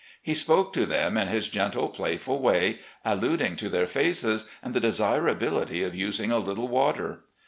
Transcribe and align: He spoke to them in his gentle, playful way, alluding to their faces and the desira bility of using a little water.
He 0.19 0.33
spoke 0.33 0.73
to 0.73 0.87
them 0.87 1.15
in 1.15 1.27
his 1.27 1.47
gentle, 1.47 1.87
playful 1.89 2.39
way, 2.39 2.79
alluding 3.05 3.55
to 3.57 3.69
their 3.69 3.85
faces 3.85 4.49
and 4.63 4.73
the 4.73 4.81
desira 4.81 5.35
bility 5.37 5.85
of 5.85 5.93
using 5.93 6.31
a 6.31 6.39
little 6.39 6.67
water. 6.67 7.19